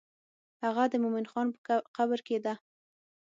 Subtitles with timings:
[0.63, 2.53] هغه د مومن خان په قبر کې ده.